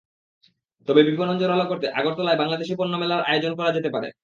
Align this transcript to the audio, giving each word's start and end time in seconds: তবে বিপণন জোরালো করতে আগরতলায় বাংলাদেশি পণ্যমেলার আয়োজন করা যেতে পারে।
তবে 0.87 1.01
বিপণন 1.03 1.35
জোরালো 1.37 1.65
করতে 1.67 1.87
আগরতলায় 1.99 2.39
বাংলাদেশি 2.39 2.73
পণ্যমেলার 2.79 3.21
আয়োজন 3.23 3.53
করা 3.55 3.71
যেতে 3.77 3.89
পারে। 3.95 4.09